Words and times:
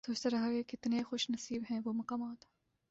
سوچتا 0.05 0.29
رہا 0.29 0.49
کہ 0.51 0.63
کتنے 0.67 1.03
خوش 1.03 1.29
نصیب 1.29 1.63
ہیں 1.71 1.79
وہ 1.85 1.93
مقامات 1.93 2.45